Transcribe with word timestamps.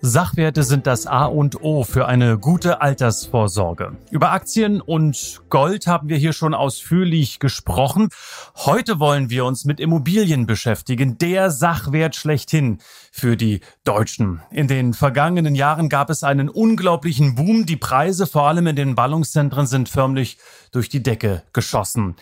Sachwerte 0.00 0.62
sind 0.62 0.86
das 0.86 1.08
A 1.08 1.24
und 1.24 1.60
O 1.60 1.82
für 1.82 2.06
eine 2.06 2.38
gute 2.38 2.80
Altersvorsorge. 2.80 3.96
Über 4.12 4.30
Aktien 4.30 4.80
und 4.80 5.40
Gold 5.50 5.88
haben 5.88 6.08
wir 6.08 6.16
hier 6.16 6.32
schon 6.32 6.54
ausführlich 6.54 7.40
gesprochen. 7.40 8.10
Heute 8.54 9.00
wollen 9.00 9.28
wir 9.28 9.44
uns 9.44 9.64
mit 9.64 9.80
Immobilien 9.80 10.46
beschäftigen, 10.46 11.18
der 11.18 11.50
Sachwert 11.50 12.14
schlechthin 12.14 12.78
für 13.10 13.36
die 13.36 13.60
Deutschen. 13.82 14.40
In 14.52 14.68
den 14.68 14.94
vergangenen 14.94 15.56
Jahren 15.56 15.88
gab 15.88 16.10
es 16.10 16.22
einen 16.22 16.48
unglaublichen 16.48 17.34
Boom. 17.34 17.66
Die 17.66 17.76
Preise, 17.76 18.28
vor 18.28 18.46
allem 18.46 18.68
in 18.68 18.76
den 18.76 18.94
Ballungszentren, 18.94 19.66
sind 19.66 19.88
förmlich 19.88 20.38
durch 20.70 20.88
die 20.88 21.02
Decke 21.02 21.42
geschossen. 21.52 22.14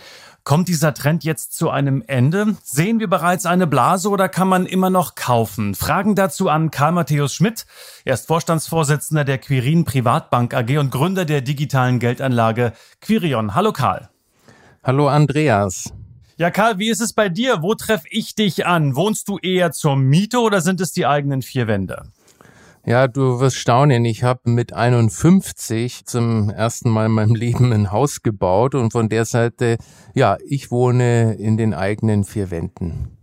Kommt 0.47 0.69
dieser 0.69 0.93
Trend 0.93 1.25
jetzt 1.25 1.57
zu 1.57 1.69
einem 1.69 2.01
Ende? 2.07 2.55
Sehen 2.63 3.01
wir 3.01 3.09
bereits 3.09 3.45
eine 3.45 3.67
Blase 3.67 4.09
oder 4.09 4.29
kann 4.29 4.47
man 4.47 4.65
immer 4.65 4.89
noch 4.89 5.15
kaufen? 5.15 5.75
Fragen 5.75 6.15
dazu 6.15 6.47
an 6.47 6.71
Karl 6.71 6.93
Matthäus 6.93 7.33
Schmidt. 7.33 7.65
Er 8.05 8.13
ist 8.13 8.27
Vorstandsvorsitzender 8.27 9.25
der 9.25 9.39
Quirin 9.39 9.83
Privatbank 9.83 10.53
AG 10.53 10.77
und 10.77 10.89
Gründer 10.89 11.25
der 11.25 11.41
digitalen 11.41 11.99
Geldanlage 11.99 12.71
Quirion. 13.01 13.55
Hallo 13.55 13.73
Karl. 13.73 14.07
Hallo 14.85 15.09
Andreas. 15.09 15.91
Ja, 16.37 16.49
Karl, 16.49 16.79
wie 16.79 16.91
ist 16.91 17.01
es 17.01 17.11
bei 17.11 17.27
dir? 17.27 17.61
Wo 17.61 17.75
treffe 17.75 18.07
ich 18.09 18.33
dich 18.33 18.65
an? 18.65 18.95
Wohnst 18.95 19.27
du 19.27 19.39
eher 19.39 19.73
zur 19.73 19.97
Miete 19.97 20.39
oder 20.39 20.61
sind 20.61 20.79
es 20.79 20.93
die 20.93 21.05
eigenen 21.05 21.41
vier 21.41 21.67
Wände? 21.67 22.03
Ja, 22.87 23.09
du 23.09 23.41
wirst 23.41 23.57
staunen. 23.57 24.05
Ich 24.05 24.23
habe 24.23 24.49
mit 24.49 24.71
51 24.71 26.05
zum 26.05 26.49
ersten 26.49 26.89
Mal 26.89 27.07
in 27.07 27.11
meinem 27.11 27.35
Leben 27.35 27.73
ein 27.73 27.91
Haus 27.91 28.23
gebaut 28.23 28.75
und 28.75 28.93
von 28.93 29.09
der 29.09 29.25
Seite, 29.25 29.75
ja, 30.13 30.37
ich 30.47 30.71
wohne 30.71 31.33
in 31.33 31.57
den 31.57 31.73
eigenen 31.73 32.23
vier 32.23 32.49
Wänden. 32.49 33.17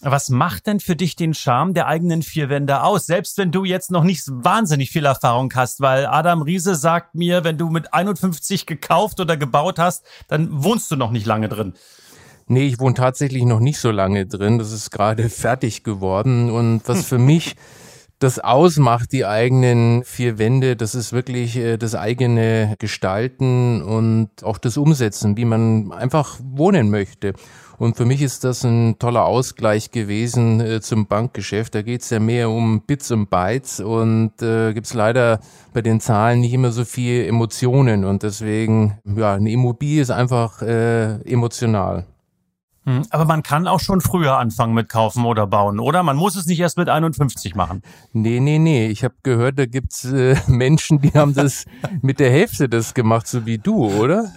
Was 0.00 0.28
macht 0.28 0.68
denn 0.68 0.78
für 0.78 0.94
dich 0.94 1.16
den 1.16 1.34
Charme 1.34 1.74
der 1.74 1.88
eigenen 1.88 2.22
vier 2.22 2.50
Wände 2.50 2.84
aus? 2.84 3.06
Selbst 3.06 3.36
wenn 3.36 3.50
du 3.50 3.64
jetzt 3.64 3.90
noch 3.90 4.04
nicht 4.04 4.28
wahnsinnig 4.28 4.92
viel 4.92 5.04
Erfahrung 5.04 5.52
hast, 5.56 5.80
weil 5.80 6.06
Adam 6.06 6.42
Riese 6.42 6.76
sagt 6.76 7.16
mir, 7.16 7.42
wenn 7.42 7.58
du 7.58 7.68
mit 7.68 7.92
51 7.92 8.64
gekauft 8.64 9.18
oder 9.18 9.36
gebaut 9.36 9.80
hast, 9.80 10.04
dann 10.28 10.62
wohnst 10.62 10.88
du 10.88 10.94
noch 10.94 11.10
nicht 11.10 11.26
lange 11.26 11.48
drin. 11.48 11.74
Nee, 12.46 12.68
ich 12.68 12.78
wohne 12.78 12.94
tatsächlich 12.94 13.44
noch 13.44 13.60
nicht 13.60 13.80
so 13.80 13.90
lange 13.90 14.26
drin. 14.26 14.58
Das 14.60 14.70
ist 14.70 14.92
gerade 14.92 15.28
fertig 15.30 15.82
geworden. 15.82 16.48
Und 16.48 16.82
was 16.86 17.04
für 17.08 17.18
mich 17.18 17.56
das 18.20 18.38
ausmacht, 18.38 19.12
die 19.12 19.24
eigenen 19.24 20.04
vier 20.04 20.38
Wände, 20.38 20.76
das 20.76 20.94
ist 20.94 21.12
wirklich 21.12 21.56
äh, 21.56 21.78
das 21.78 21.94
eigene 21.94 22.76
Gestalten 22.78 23.82
und 23.82 24.28
auch 24.42 24.58
das 24.58 24.76
Umsetzen, 24.76 25.36
wie 25.36 25.46
man 25.46 25.90
einfach 25.90 26.38
wohnen 26.42 26.90
möchte. 26.90 27.32
Und 27.78 27.96
für 27.96 28.04
mich 28.04 28.20
ist 28.20 28.44
das 28.44 28.62
ein 28.62 28.98
toller 28.98 29.24
Ausgleich 29.24 29.90
gewesen 29.90 30.60
äh, 30.60 30.82
zum 30.82 31.06
Bankgeschäft. 31.06 31.74
Da 31.74 31.80
geht 31.80 32.02
es 32.02 32.10
ja 32.10 32.20
mehr 32.20 32.50
um 32.50 32.82
Bits 32.82 33.10
und 33.10 33.30
Bytes 33.30 33.80
und 33.80 34.42
äh, 34.42 34.74
gibt 34.74 34.86
es 34.86 34.92
leider 34.92 35.40
bei 35.72 35.80
den 35.80 35.98
Zahlen 35.98 36.40
nicht 36.40 36.52
immer 36.52 36.72
so 36.72 36.84
viel 36.84 37.24
Emotionen. 37.24 38.04
Und 38.04 38.22
deswegen, 38.22 38.98
ja, 39.16 39.32
eine 39.32 39.50
Immobilie 39.50 40.02
ist 40.02 40.10
einfach 40.10 40.60
äh, 40.60 41.22
emotional. 41.22 42.04
Hm, 42.86 43.02
aber 43.10 43.26
man 43.26 43.42
kann 43.42 43.68
auch 43.68 43.80
schon 43.80 44.00
früher 44.00 44.38
anfangen 44.38 44.72
mit 44.72 44.88
kaufen 44.88 45.26
oder 45.26 45.46
bauen, 45.46 45.80
oder? 45.80 46.02
Man 46.02 46.16
muss 46.16 46.34
es 46.34 46.46
nicht 46.46 46.60
erst 46.60 46.78
mit 46.78 46.88
51 46.88 47.54
machen. 47.54 47.82
Nee, 48.14 48.40
nee, 48.40 48.58
nee. 48.58 48.86
Ich 48.88 49.04
habe 49.04 49.14
gehört, 49.22 49.58
da 49.58 49.66
gibt's 49.66 50.06
äh, 50.06 50.34
Menschen, 50.46 50.98
die 50.98 51.12
haben 51.12 51.34
das 51.34 51.66
mit 52.02 52.20
der 52.20 52.30
Hälfte 52.30 52.70
das 52.70 52.94
gemacht, 52.94 53.26
so 53.26 53.44
wie 53.44 53.58
du, 53.58 53.92
oder? 53.92 54.32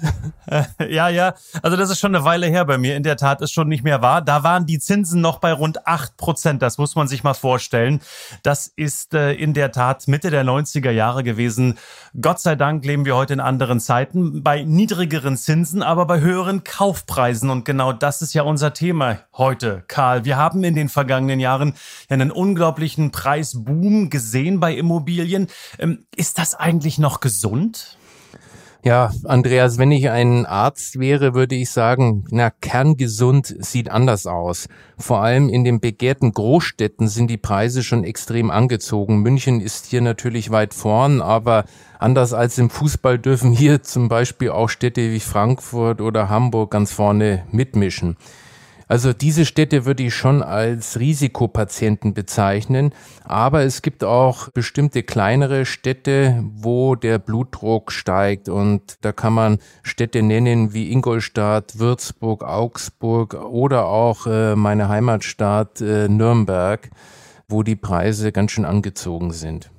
ja, 0.90 1.07
ja. 1.07 1.35
Also 1.62 1.78
das 1.78 1.90
ist 1.90 2.00
schon 2.00 2.13
eine 2.13 2.25
Weile 2.25 2.47
her 2.47 2.66
bei 2.66 2.78
mir. 2.78 2.97
In 2.97 3.03
der 3.03 3.16
Tat 3.16 3.41
ist 3.41 3.53
schon 3.53 3.69
nicht 3.69 3.85
mehr 3.85 4.01
wahr. 4.01 4.22
Da 4.22 4.44
waren 4.44 4.66
die 4.66 4.79
Zinsen 4.79 5.22
noch 5.22 5.40
bei 5.40 5.53
rund 5.53 5.88
acht 5.88 6.17
Prozent. 6.17 6.62
Das 6.62 6.78
muss 6.78 6.96
man 6.96 7.07
sich 7.07 7.23
mal 7.23 7.35
vorstellen. 7.35 8.01
Das 8.44 8.67
ist 8.67 9.13
äh, 9.13 9.31
in 9.31 9.53
der 9.53 9.72
Tat 9.72 10.09
Mitte 10.09 10.31
der 10.31 10.44
90er 10.44 10.91
Jahre 10.91 11.23
gewesen. 11.23 11.78
Gott 12.19 12.41
sei 12.41 12.56
Dank 12.56 12.84
leben 12.84 13.06
wir 13.06 13.16
heute 13.16 13.31
in 13.31 13.40
anderen 13.40 13.79
Zeiten. 13.79 14.44
Bei 14.44 14.63
niedrigeren 14.63 15.38
Zinsen, 15.38 15.81
aber 15.81 16.06
bei 16.06 16.19
höheren 16.19 16.66
Kaufpreisen. 16.66 17.50
Und 17.50 17.63
genau 17.63 17.94
das 17.94 18.22
ist 18.22 18.32
ja 18.33 18.44
unser 18.44 18.73
Thema 18.73 19.19
heute, 19.33 19.83
Karl. 19.88 20.25
Wir 20.25 20.38
haben 20.38 20.63
in 20.63 20.75
den 20.75 20.89
vergangenen 20.89 21.39
Jahren 21.39 21.73
einen 22.09 22.31
unglaublichen 22.31 23.11
Preisboom 23.11 24.09
gesehen 24.09 24.59
bei 24.59 24.75
Immobilien. 24.75 25.47
Ähm, 25.79 26.05
ist 26.16 26.38
das 26.38 26.55
eigentlich 26.55 26.99
noch 26.99 27.19
gesund? 27.19 27.97
Ja, 28.85 29.13
Andreas, 29.23 29.77
wenn 29.77 29.94
ich 29.94 30.09
ein 30.09 30.45
Arzt 30.45 30.99
wäre, 30.99 31.33
würde 31.33 31.55
ich 31.55 31.69
sagen, 31.69 32.25
na, 32.31 32.49
kerngesund 32.49 33.55
sieht 33.59 33.89
anders 33.89 34.27
aus. 34.27 34.67
Vor 34.97 35.21
allem 35.21 35.47
in 35.47 35.63
den 35.63 35.79
begehrten 35.79 36.33
Großstädten 36.33 37.07
sind 37.07 37.29
die 37.29 37.38
Preise 37.38 37.81
schon 37.81 38.03
extrem 38.03 38.51
angezogen. 38.51 39.22
München 39.22 39.61
ist 39.61 39.85
hier 39.85 40.01
natürlich 40.01 40.51
weit 40.51 40.73
vorn, 40.73 41.22
aber 41.22 41.63
anders 41.97 42.33
als 42.33 42.57
im 42.57 42.69
Fußball 42.69 43.19
dürfen 43.19 43.53
hier 43.53 43.83
zum 43.83 44.09
Beispiel 44.09 44.49
auch 44.49 44.67
Städte 44.67 45.13
wie 45.13 45.22
Frankfurt 45.22 46.01
oder 46.01 46.27
Hamburg 46.27 46.72
ganz 46.72 46.91
vorne 46.91 47.43
mitmischen. 47.51 48.17
Also 48.93 49.11
diese 49.11 49.47
Städte 49.47 49.85
würde 49.85 50.03
ich 50.03 50.13
schon 50.13 50.43
als 50.43 50.99
Risikopatienten 50.99 52.13
bezeichnen, 52.13 52.93
aber 53.23 53.63
es 53.63 53.81
gibt 53.81 54.03
auch 54.03 54.49
bestimmte 54.49 55.01
kleinere 55.01 55.65
Städte, 55.65 56.43
wo 56.53 56.93
der 56.93 57.17
Blutdruck 57.17 57.91
steigt 57.91 58.49
und 58.49 59.03
da 59.03 59.11
kann 59.11 59.33
man 59.33 59.57
Städte 59.81 60.21
nennen 60.21 60.75
wie 60.75 60.91
Ingolstadt, 60.91 61.79
Würzburg, 61.79 62.43
Augsburg 62.43 63.33
oder 63.33 63.87
auch 63.87 64.27
äh, 64.27 64.55
meine 64.55 64.89
Heimatstadt 64.89 65.81
äh, 65.81 66.07
Nürnberg, 66.07 66.91
wo 67.47 67.63
die 67.63 67.75
Preise 67.75 68.31
ganz 68.31 68.51
schön 68.51 68.63
angezogen 68.63 69.31
sind. 69.31 69.71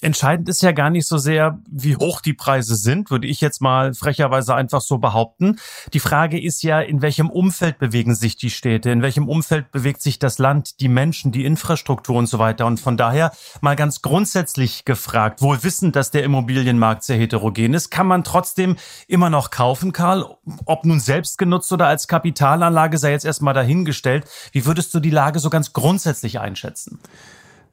Entscheidend 0.00 0.48
ist 0.48 0.60
ja 0.62 0.72
gar 0.72 0.90
nicht 0.90 1.06
so 1.06 1.18
sehr, 1.18 1.58
wie 1.70 1.96
hoch 1.96 2.20
die 2.20 2.32
Preise 2.32 2.74
sind, 2.74 3.10
würde 3.10 3.28
ich 3.28 3.40
jetzt 3.40 3.60
mal 3.60 3.94
frecherweise 3.94 4.54
einfach 4.54 4.80
so 4.80 4.98
behaupten. 4.98 5.58
Die 5.92 6.00
Frage 6.00 6.40
ist 6.40 6.62
ja, 6.62 6.80
in 6.80 7.00
welchem 7.00 7.30
Umfeld 7.30 7.78
bewegen 7.78 8.16
sich 8.16 8.36
die 8.36 8.50
Städte, 8.50 8.90
in 8.90 9.02
welchem 9.02 9.28
Umfeld 9.28 9.70
bewegt 9.70 10.02
sich 10.02 10.18
das 10.18 10.38
Land, 10.38 10.80
die 10.80 10.88
Menschen, 10.88 11.30
die 11.30 11.44
Infrastruktur 11.44 12.16
und 12.16 12.26
so 12.26 12.40
weiter. 12.40 12.66
Und 12.66 12.80
von 12.80 12.96
daher 12.96 13.30
mal 13.60 13.76
ganz 13.76 14.02
grundsätzlich 14.02 14.84
gefragt, 14.84 15.42
wohl 15.42 15.62
wissend, 15.62 15.94
dass 15.94 16.10
der 16.10 16.24
Immobilienmarkt 16.24 17.04
sehr 17.04 17.16
heterogen 17.16 17.74
ist, 17.74 17.90
kann 17.90 18.08
man 18.08 18.24
trotzdem 18.24 18.76
immer 19.06 19.30
noch 19.30 19.50
kaufen, 19.50 19.92
Karl, 19.92 20.26
ob 20.64 20.84
nun 20.84 20.98
selbst 20.98 21.38
genutzt 21.38 21.72
oder 21.72 21.86
als 21.86 22.08
Kapitalanlage 22.08 22.98
sei 22.98 23.12
jetzt 23.12 23.24
erstmal 23.24 23.54
dahingestellt. 23.54 24.26
Wie 24.50 24.66
würdest 24.66 24.92
du 24.92 24.98
die 24.98 25.10
Lage 25.10 25.38
so 25.38 25.50
ganz 25.50 25.72
grundsätzlich 25.72 26.40
einschätzen? 26.40 26.98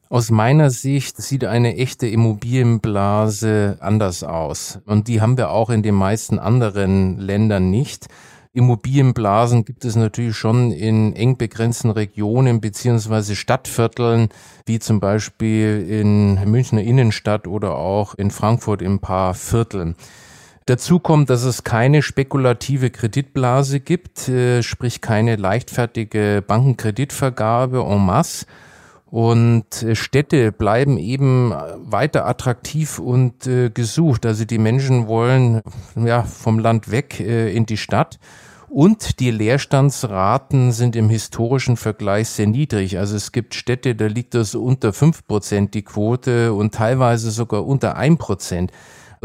Aus 0.08 0.30
meiner 0.30 0.70
Sicht 0.70 1.18
sieht 1.18 1.46
eine 1.46 1.78
echte 1.78 2.08
Immobilienblase 2.08 3.78
anders 3.80 4.24
aus. 4.24 4.80
Und 4.86 5.08
die 5.08 5.20
haben 5.20 5.36
wir 5.38 5.50
auch 5.50 5.72
in 5.72 5.82
den 5.82 5.96
meisten 5.96 6.38
anderen 6.38 7.18
Ländern 7.18 7.72
nicht. 7.72 8.08
Immobilienblasen 8.54 9.66
gibt 9.66 9.84
es 9.84 9.96
natürlich 9.96 10.38
schon 10.38 10.72
in 10.72 11.14
eng 11.14 11.38
begrenzten 11.38 11.90
Regionen 11.90 12.62
beziehungsweise 12.62 13.36
Stadtvierteln, 13.36 14.30
wie 14.66 14.80
zum 14.80 15.00
Beispiel 15.00 15.86
in 15.90 16.36
Münchner 16.50 16.82
Innenstadt 16.82 17.48
oder 17.48 17.76
auch 17.76 18.14
in 18.14 18.30
Frankfurt 18.30 18.84
in 18.84 18.94
ein 18.94 19.00
paar 19.00 19.34
Vierteln. 19.34 19.96
Dazu 20.68 21.00
kommt, 21.00 21.30
dass 21.30 21.44
es 21.44 21.64
keine 21.64 22.02
spekulative 22.02 22.92
Kreditblase 22.92 23.80
gibt, 23.80 24.30
äh, 24.30 24.64
sprich 24.64 25.02
keine 25.02 25.36
leichtfertige 25.36 26.44
Bankenkreditvergabe 26.46 27.82
en 27.82 28.06
masse, 28.06 28.46
und 29.16 29.82
äh, 29.82 29.96
Städte 29.96 30.52
bleiben 30.52 30.98
eben 30.98 31.54
weiter 31.78 32.26
attraktiv 32.26 33.00
und 33.00 33.48
äh, 33.48 33.70
gesucht. 33.70 34.26
Also 34.26 34.44
die 34.44 34.58
Menschen 34.58 35.08
wollen 35.08 35.62
ja 35.96 36.24
vom 36.24 36.60
Land 36.60 36.92
weg 36.92 37.22
äh, 37.22 37.56
in 37.56 37.66
die 37.66 37.78
Stadt. 37.78 38.20
Und 38.68 39.22
die 39.22 39.32
Leerstandsraten 39.32 40.74
sind 40.74 40.98
im 40.98 41.08
historischen 41.08 41.78
Vergleich 41.78 42.28
sehr 42.28 42.48
niedrig. 42.48 42.98
Also 42.98 43.16
es 43.16 43.32
gibt 43.32 43.56
Städte, 43.56 43.96
da 43.96 44.08
liegt 44.08 44.34
das 44.34 44.54
unter 44.54 44.92
fünf 44.92 45.26
Prozent 45.26 45.76
die 45.76 45.84
Quote 45.84 46.52
und 46.52 46.74
teilweise 46.74 47.32
sogar 47.32 47.66
unter 47.66 47.96
ein 47.96 48.18
Prozent. 48.18 48.74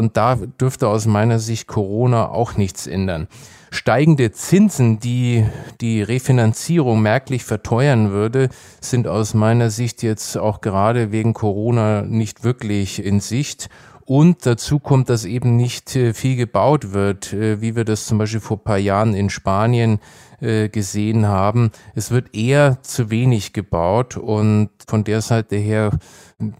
Und 0.01 0.17
da 0.17 0.35
dürfte 0.59 0.87
aus 0.87 1.05
meiner 1.05 1.37
Sicht 1.37 1.67
Corona 1.67 2.27
auch 2.29 2.57
nichts 2.57 2.87
ändern 2.87 3.27
steigende 3.71 4.31
Zinsen, 4.31 4.99
die 4.99 5.45
die 5.79 6.03
Refinanzierung 6.03 7.01
merklich 7.01 7.45
verteuern 7.45 8.11
würde, 8.11 8.49
sind 8.81 9.07
aus 9.07 9.33
meiner 9.33 9.69
Sicht 9.69 10.03
jetzt 10.03 10.37
auch 10.37 10.61
gerade 10.61 11.11
wegen 11.11 11.33
Corona 11.33 12.01
nicht 12.01 12.43
wirklich 12.43 13.03
in 13.03 13.21
Sicht. 13.21 13.69
Und 14.05 14.45
dazu 14.45 14.79
kommt, 14.79 15.09
dass 15.09 15.25
eben 15.25 15.55
nicht 15.55 15.95
äh, 15.95 16.13
viel 16.13 16.35
gebaut 16.35 16.93
wird, 16.93 17.33
äh, 17.33 17.61
wie 17.61 17.75
wir 17.75 17.85
das 17.85 18.05
zum 18.05 18.17
Beispiel 18.17 18.39
vor 18.39 18.63
paar 18.63 18.77
Jahren 18.77 19.13
in 19.13 19.29
Spanien 19.29 19.99
äh, 20.41 20.69
gesehen 20.69 21.27
haben. 21.27 21.71
Es 21.95 22.11
wird 22.11 22.35
eher 22.35 22.81
zu 22.81 23.09
wenig 23.11 23.53
gebaut 23.53 24.17
und 24.17 24.69
von 24.87 25.03
der 25.03 25.21
Seite 25.21 25.55
her 25.55 25.91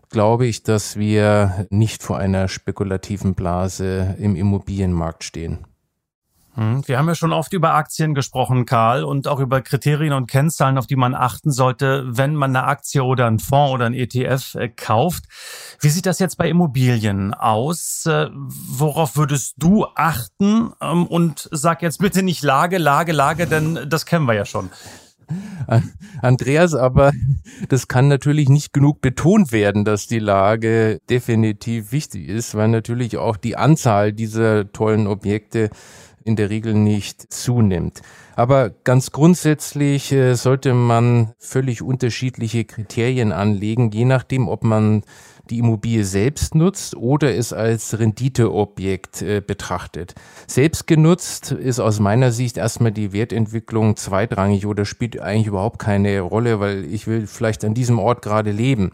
glaube 0.10 0.46
ich, 0.46 0.64
dass 0.64 0.98
wir 0.98 1.66
nicht 1.70 2.04
vor 2.04 2.18
einer 2.18 2.48
spekulativen 2.48 3.34
Blase 3.34 4.16
im 4.20 4.36
Immobilienmarkt 4.36 5.24
stehen. 5.24 5.66
Hm, 6.56 6.86
wir 6.86 6.98
haben 6.98 7.07
ja 7.07 7.15
schon 7.15 7.31
oft 7.31 7.53
über 7.53 7.75
Aktien 7.75 8.13
gesprochen, 8.13 8.65
Karl, 8.65 9.06
und 9.06 9.27
auch 9.27 9.39
über 9.39 9.62
Kriterien 9.62 10.13
und 10.13 10.30
Kennzahlen, 10.30 10.77
auf 10.77 10.86
die 10.86 10.98
man 10.98 11.15
achten 11.15 11.51
sollte, 11.51 12.03
wenn 12.07 12.36
man 12.36 12.56
eine 12.56 12.68
Aktie 12.68 13.03
oder 13.03 13.27
einen 13.27 13.39
Fonds 13.39 13.74
oder 13.74 13.86
ein 13.86 13.94
ETF 13.94 14.56
äh, 14.56 14.68
kauft. 14.68 15.25
Wie 15.80 15.89
sieht 15.89 16.06
das 16.06 16.19
jetzt 16.19 16.38
bei 16.38 16.50
Immobilien 16.50 17.33
aus? 17.33 18.06
Äh, 18.06 18.27
worauf 18.33 19.15
würdest 19.15 19.56
du 19.57 19.86
achten? 19.95 20.74
Ähm, 20.81 21.07
und 21.07 21.48
sag 21.51 21.81
jetzt 21.81 22.00
bitte 22.00 22.21
nicht 22.21 22.44
Lage, 22.44 22.77
Lage, 22.77 23.13
Lage, 23.13 23.47
denn 23.47 23.88
das 23.88 24.06
kennen 24.06 24.25
wir 24.25 24.33
ja 24.33 24.45
schon. 24.45 24.69
Andreas, 26.21 26.74
aber 26.74 27.13
das 27.69 27.88
kann 27.88 28.09
natürlich 28.09 28.50
nicht 28.50 28.74
genug 28.74 29.00
betont 29.00 29.54
werden, 29.54 29.86
dass 29.86 30.07
die 30.07 30.19
Lage 30.19 31.00
definitiv 31.09 31.94
wichtig 31.94 32.27
ist, 32.27 32.56
weil 32.56 32.68
natürlich 32.68 33.18
auch 33.18 33.38
die 33.38 33.56
Anzahl 33.56 34.12
dieser 34.12 34.71
tollen 34.74 35.07
Objekte 35.07 35.69
in 36.23 36.35
der 36.35 36.50
Regel 36.50 36.73
nicht 36.73 37.33
zunimmt. 37.33 38.01
Aber 38.35 38.69
ganz 38.69 39.12
grundsätzlich 39.12 40.12
äh, 40.12 40.35
sollte 40.35 40.73
man 40.73 41.33
völlig 41.38 41.81
unterschiedliche 41.81 42.65
Kriterien 42.65 43.31
anlegen, 43.31 43.91
je 43.91 44.06
nachdem, 44.06 44.47
ob 44.47 44.63
man 44.63 45.03
die 45.50 45.59
Immobilie 45.59 46.06
selbst 46.06 46.56
nutzt 46.56 46.95
oder 46.95 47.35
es 47.35 47.51
als 47.51 48.00
Renditeobjekt 48.00 49.21
äh, 49.21 49.41
betrachtet. 49.45 50.15
Selbst 50.47 50.88
genutzt 50.88 51.51
ist 51.51 51.79
aus 51.79 52.00
meiner 52.00 52.31
Sicht 52.31 52.57
erstmal 52.57 52.91
die 52.91 53.12
Wertentwicklung 53.13 53.95
zweitrangig 53.97 54.65
oder 54.65 54.85
spielt 54.85 55.19
eigentlich 55.19 55.47
überhaupt 55.47 55.79
keine 55.79 56.21
Rolle, 56.21 56.59
weil 56.59 56.85
ich 56.85 57.06
will 57.07 57.27
vielleicht 57.27 57.65
an 57.65 57.73
diesem 57.73 58.00
Ort 58.00 58.21
gerade 58.21 58.51
leben. 58.51 58.91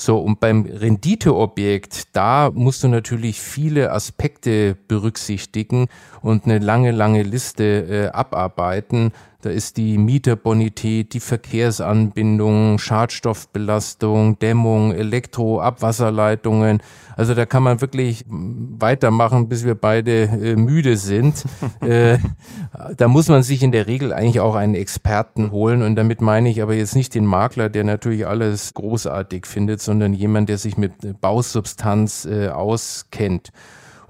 So, 0.00 0.18
und 0.18 0.40
beim 0.40 0.64
Renditeobjekt, 0.64 2.16
da 2.16 2.50
musst 2.54 2.82
du 2.82 2.88
natürlich 2.88 3.38
viele 3.38 3.92
Aspekte 3.92 4.74
berücksichtigen 4.88 5.88
und 6.22 6.46
eine 6.46 6.58
lange, 6.58 6.90
lange 6.90 7.22
Liste 7.22 7.64
äh, 7.64 8.06
abarbeiten. 8.08 9.12
Da 9.42 9.50
ist 9.50 9.78
die 9.78 9.96
Mieterbonität, 9.96 11.14
die 11.14 11.20
Verkehrsanbindung, 11.20 12.78
Schadstoffbelastung, 12.78 14.38
Dämmung, 14.38 14.92
Elektro, 14.92 15.60
Abwasserleitungen. 15.60 16.82
Also 17.16 17.34
da 17.34 17.46
kann 17.46 17.62
man 17.62 17.80
wirklich 17.80 18.24
weitermachen, 18.28 19.48
bis 19.48 19.64
wir 19.64 19.74
beide 19.74 20.24
äh, 20.24 20.56
müde 20.56 20.96
sind. 20.96 21.44
äh, 21.80 22.18
da 22.96 23.08
muss 23.08 23.28
man 23.28 23.42
sich 23.42 23.62
in 23.62 23.72
der 23.72 23.86
Regel 23.86 24.12
eigentlich 24.12 24.40
auch 24.40 24.54
einen 24.54 24.74
Experten 24.74 25.50
holen. 25.50 25.82
Und 25.82 25.96
damit 25.96 26.20
meine 26.20 26.50
ich 26.50 26.60
aber 26.60 26.74
jetzt 26.74 26.94
nicht 26.94 27.14
den 27.14 27.24
Makler, 27.24 27.70
der 27.70 27.84
natürlich 27.84 28.26
alles 28.26 28.74
großartig 28.74 29.46
findet, 29.46 29.80
sondern 29.80 30.12
jemand, 30.12 30.50
der 30.50 30.58
sich 30.58 30.76
mit 30.76 31.20
Bausubstanz 31.20 32.26
äh, 32.26 32.48
auskennt. 32.48 33.52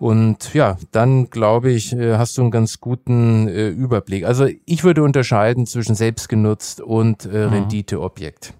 Und 0.00 0.54
ja, 0.54 0.78
dann 0.92 1.28
glaube 1.28 1.70
ich, 1.70 1.92
äh, 1.92 2.16
hast 2.16 2.38
du 2.38 2.40
einen 2.40 2.50
ganz 2.50 2.80
guten 2.80 3.48
äh, 3.48 3.68
Überblick. 3.68 4.24
Also 4.24 4.48
ich 4.64 4.82
würde 4.82 5.02
unterscheiden 5.02 5.66
zwischen 5.66 5.94
selbstgenutzt 5.94 6.80
und 6.80 7.26
äh, 7.26 7.46
mhm. 7.46 7.52
Renditeobjekt. 7.52 8.54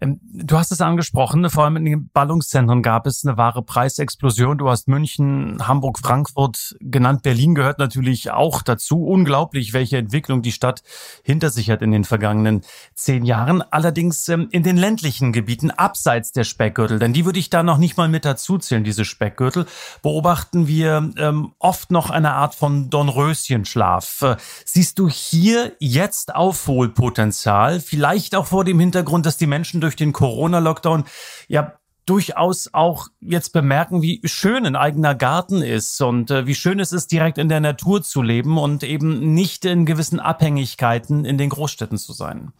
Ähm, 0.00 0.20
du 0.22 0.56
hast 0.58 0.72
es 0.72 0.80
angesprochen, 0.80 1.48
vor 1.50 1.64
allem 1.64 1.76
in 1.76 1.84
den 1.84 2.10
Ballungszentren 2.10 2.82
gab 2.82 3.06
es 3.06 3.24
eine 3.24 3.36
wahre 3.36 3.62
Preisexplosion. 3.62 4.58
Du 4.58 4.68
hast 4.68 4.88
München, 4.88 5.66
Hamburg, 5.66 5.98
Frankfurt 5.98 6.76
genannt. 6.80 7.22
Berlin 7.22 7.54
gehört 7.54 7.78
natürlich 7.78 8.30
auch 8.30 8.62
dazu. 8.62 9.04
Unglaublich, 9.04 9.72
welche 9.72 9.98
Entwicklung 9.98 10.42
die 10.42 10.52
Stadt 10.52 10.82
hinter 11.22 11.50
sich 11.50 11.70
hat 11.70 11.82
in 11.82 11.90
den 11.90 12.04
vergangenen 12.04 12.62
zehn 12.94 13.24
Jahren. 13.24 13.62
Allerdings 13.62 14.28
ähm, 14.28 14.48
in 14.50 14.62
den 14.62 14.76
ländlichen 14.76 15.32
Gebieten 15.32 15.70
abseits 15.70 16.32
der 16.32 16.44
Speckgürtel, 16.44 16.98
denn 16.98 17.12
die 17.12 17.24
würde 17.24 17.38
ich 17.38 17.50
da 17.50 17.62
noch 17.62 17.78
nicht 17.78 17.96
mal 17.96 18.08
mit 18.08 18.24
dazu 18.24 18.58
zählen, 18.58 18.84
diese 18.84 19.04
Speckgürtel, 19.04 19.66
beobachten 20.02 20.66
wir 20.68 21.10
ähm, 21.16 21.52
oft 21.58 21.90
noch 21.90 22.10
eine 22.10 22.32
Art 22.32 22.54
von 22.54 22.90
Dornröschenschlaf. 22.90 24.22
Äh, 24.22 24.36
siehst 24.64 24.98
du 24.98 25.08
hier 25.08 25.72
jetzt 25.78 26.34
Aufholpotenzial? 26.34 27.80
Vielleicht 27.80 28.34
auch 28.34 28.46
vor 28.46 28.64
dem 28.64 28.78
Hintergrund, 28.80 29.26
dass 29.26 29.36
die 29.36 29.46
Menschen 29.46 29.80
durch 29.80 29.87
durch 29.88 29.96
den 29.96 30.12
Corona-Lockdown 30.12 31.04
ja 31.48 31.72
durchaus 32.04 32.70
auch 32.72 33.08
jetzt 33.20 33.52
bemerken, 33.52 34.02
wie 34.02 34.20
schön 34.24 34.66
ein 34.66 34.76
eigener 34.76 35.14
Garten 35.14 35.62
ist 35.62 36.00
und 36.00 36.30
äh, 36.30 36.46
wie 36.46 36.54
schön 36.54 36.78
es 36.78 36.92
ist, 36.92 37.10
direkt 37.10 37.38
in 37.38 37.48
der 37.48 37.60
Natur 37.60 38.02
zu 38.02 38.22
leben 38.22 38.58
und 38.58 38.82
eben 38.82 39.34
nicht 39.34 39.64
in 39.64 39.86
gewissen 39.86 40.20
Abhängigkeiten 40.20 41.24
in 41.24 41.38
den 41.38 41.50
Großstädten 41.50 41.98
zu 41.98 42.12
sein. 42.12 42.52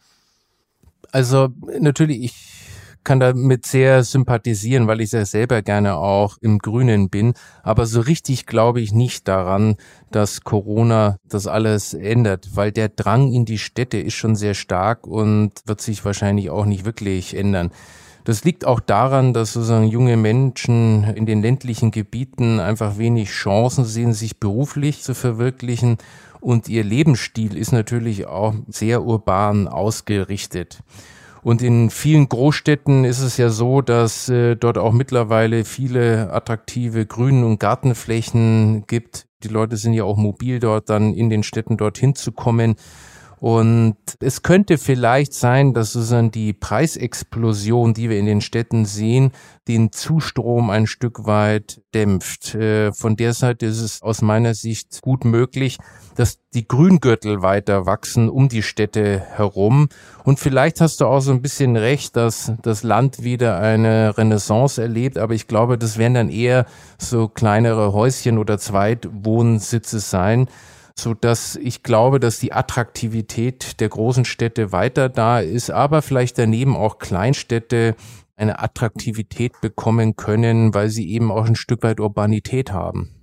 Also 1.13 1.49
natürlich, 1.81 2.25
ich 2.25 2.35
kann 3.09 3.21
damit 3.21 3.65
sehr 3.65 4.05
sympathisieren, 4.05 4.87
weil 4.87 5.01
ich 5.01 5.13
ja 5.13 5.25
selber 5.25 5.63
gerne 5.63 5.97
auch 5.97 6.37
im 6.43 6.59
Grünen 6.59 7.09
bin. 7.09 7.33
Aber 7.63 7.87
so 7.87 8.03
richtig 8.03 8.45
glaube 8.45 8.83
ich 8.83 8.93
nicht 8.93 9.27
daran, 9.27 9.77
dass 10.11 10.43
Corona 10.43 11.17
das 11.27 11.47
alles 11.47 11.95
ändert, 11.95 12.51
weil 12.53 12.71
der 12.71 12.91
Drang 12.91 13.33
in 13.33 13.47
die 13.47 13.57
Städte 13.57 13.99
ist 13.99 14.13
schon 14.13 14.37
sehr 14.37 14.53
stark 14.53 15.07
und 15.07 15.53
wird 15.65 15.81
sich 15.81 16.05
wahrscheinlich 16.05 16.51
auch 16.51 16.67
nicht 16.67 16.85
wirklich 16.85 17.35
ändern. 17.35 17.71
Das 18.25 18.45
liegt 18.45 18.67
auch 18.67 18.79
daran, 18.79 19.33
dass 19.33 19.55
sozusagen 19.55 19.87
junge 19.87 20.19
Menschen 20.19 21.05
in 21.05 21.25
den 21.25 21.41
ländlichen 21.41 21.93
Gebieten 21.93 22.61
einfach 22.61 22.99
wenig 22.99 23.31
Chancen 23.31 23.87
sehen, 23.87 24.13
sich 24.13 24.39
beruflich 24.39 25.03
zu 25.03 25.15
verwirklichen 25.15 25.97
und 26.41 26.69
ihr 26.69 26.85
Lebensstil 26.85 27.57
ist 27.57 27.73
natürlich 27.73 28.27
auch 28.27 28.53
sehr 28.69 29.03
urban 29.03 29.67
ausgerichtet. 29.67 30.81
Und 31.43 31.63
in 31.63 31.91
vielen 31.91 32.29
Großstädten 32.29 33.05
ist 33.05 33.21
es 33.21 33.37
ja 33.37 33.51
so, 33.51 33.81
dass 33.83 34.29
äh, 34.29 34.57
dort 34.57 34.79
auch 34.79 34.93
mittlerweile 34.93 35.65
viele 35.65 36.33
attraktive 36.33 37.07
Grün- 37.07 37.45
und 37.45 37.61
Gartenflächen 37.61 38.85
gibt. 38.87 39.27
Die 39.45 39.49
Leute 39.49 39.77
sind 39.77 39.93
ja 39.93 40.05
auch 40.05 40.17
mobil 40.17 40.59
dort, 40.59 40.91
dann 40.91 41.15
in 41.15 41.31
den 41.31 41.43
Städten 41.43 41.77
dorthin 41.77 42.15
zu 42.15 42.33
kommen. 42.33 42.77
Und 43.41 43.97
es 44.21 44.43
könnte 44.43 44.79
vielleicht 44.79 45.33
sein, 45.33 45.73
dass 45.75 45.93
sozusagen 45.93 46.31
die 46.31 46.53
Preisexplosion, 46.53 47.95
die 47.95 48.11
wir 48.11 48.19
in 48.19 48.27
den 48.27 48.41
Städten 48.41 48.85
sehen, 48.85 49.33
den 49.69 49.93
Zustrom 49.93 50.71
ein 50.71 50.87
Stück 50.87 51.27
weit 51.27 51.81
dämpft. 51.95 52.55
Äh, 52.55 52.93
von 52.93 53.17
der 53.17 53.35
Seite 53.35 53.67
ist 53.67 53.81
es 53.81 54.03
aus 54.03 54.23
meiner 54.23 54.55
Sicht 54.55 55.03
gut 55.03 55.25
möglich, 55.25 55.79
dass 56.17 56.39
die 56.53 56.67
Grüngürtel 56.67 57.43
weiter 57.43 57.87
wachsen 57.87 58.29
um 58.29 58.49
die 58.49 58.63
Städte 58.63 59.21
herum. 59.21 59.89
Und 60.25 60.41
vielleicht 60.41 60.81
hast 60.81 61.01
du 61.01 61.07
auch 61.07 61.21
so 61.21 61.31
ein 61.31 61.43
bisschen 61.43 61.77
recht, 61.77 62.17
dass 62.17 62.53
das 62.63 62.83
Land 62.83 63.23
wieder 63.23 63.61
eine 63.61 64.17
Renaissance 64.19 64.83
erlebt. 64.83 65.17
Aber 65.17 65.35
ich 65.35 65.47
glaube, 65.47 65.79
das 65.79 65.97
werden 65.97 66.15
dann 66.15 66.31
eher 66.31 66.67
so 66.99 67.29
kleinere 67.29 67.93
Häuschen 67.93 68.39
oder 68.39 68.59
Zweitwohnsitze 68.59 70.01
sein 70.01 70.49
so 70.99 71.15
dass 71.15 71.57
ich 71.57 71.83
glaube, 71.83 72.21
dass 72.21 72.39
die 72.39 72.53
Attraktivität 72.53 73.81
der 73.81 73.89
großen 73.89 74.25
Städte 74.25 74.73
weiter 74.73 75.09
da 75.09 75.41
ist, 75.41 75.71
aber 75.71 76.03
vielleicht 76.03 76.39
daneben 76.39 76.77
auch 76.77 76.99
Kleinstädte 76.99 77.95
eine 78.37 78.61
Attraktivität 78.61 79.61
bekommen 79.61 80.17
können, 80.17 80.75
weil 80.75 80.89
sie 80.91 81.11
eben 81.11 81.33
auch 81.33 81.47
ein 81.47 81.57
Stück 81.57 81.83
weit 81.83 82.01
Urbanität 82.01 82.73
haben. 82.73 83.18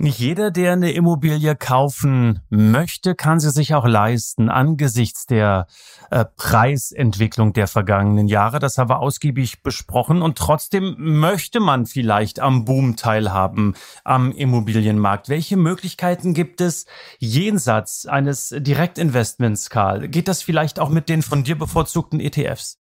Nicht 0.00 0.20
jeder, 0.20 0.52
der 0.52 0.74
eine 0.74 0.92
Immobilie 0.92 1.56
kaufen 1.56 2.38
möchte, 2.50 3.16
kann 3.16 3.40
sie 3.40 3.50
sich 3.50 3.74
auch 3.74 3.84
leisten 3.84 4.48
angesichts 4.48 5.26
der 5.26 5.66
äh, 6.12 6.24
Preisentwicklung 6.36 7.52
der 7.52 7.66
vergangenen 7.66 8.28
Jahre. 8.28 8.60
Das 8.60 8.78
haben 8.78 8.90
wir 8.90 9.00
ausgiebig 9.00 9.64
besprochen. 9.64 10.22
Und 10.22 10.38
trotzdem 10.38 10.94
möchte 10.98 11.58
man 11.58 11.84
vielleicht 11.84 12.38
am 12.38 12.64
Boom 12.64 12.94
teilhaben 12.94 13.74
am 14.04 14.30
Immobilienmarkt. 14.30 15.28
Welche 15.28 15.56
Möglichkeiten 15.56 16.32
gibt 16.32 16.60
es 16.60 16.86
jenseits 17.18 18.06
eines 18.06 18.54
Direktinvestments, 18.56 19.68
Karl? 19.68 20.06
Geht 20.06 20.28
das 20.28 20.42
vielleicht 20.42 20.78
auch 20.78 20.90
mit 20.90 21.08
den 21.08 21.22
von 21.22 21.42
dir 21.42 21.58
bevorzugten 21.58 22.20
ETFs? 22.20 22.78